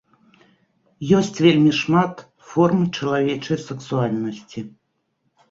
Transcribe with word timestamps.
Ёсць 1.17 1.41
вельмі 1.47 1.73
шмат 1.81 2.15
форм 2.53 2.81
чалавечай 2.97 3.61
сексуальнасці. 3.69 4.59